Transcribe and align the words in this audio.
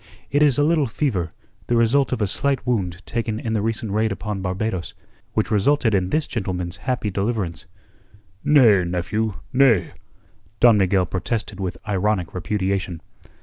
It 0.31 0.41
is 0.41 0.57
a 0.57 0.63
little 0.63 0.87
fever, 0.87 1.31
the 1.67 1.75
result 1.75 2.11
of 2.11 2.23
a 2.23 2.25
slight 2.27 2.65
wound 2.65 3.05
taken 3.05 3.39
in 3.39 3.53
the 3.53 3.61
recent 3.61 3.91
raid 3.91 4.11
upon 4.11 4.41
Barbados, 4.41 4.95
which 5.33 5.51
resulted 5.51 5.93
in 5.93 6.09
this 6.09 6.25
gentleman's 6.25 6.77
happy 6.89 7.11
deliverance." 7.11 7.67
"Nay, 8.43 8.83
nephew, 8.83 9.35
nay," 9.53 9.91
Don 10.59 10.79
Miguel 10.79 11.05
protested 11.05 11.59
with 11.59 11.77
ironic 11.87 12.33
repudiation. 12.33 12.99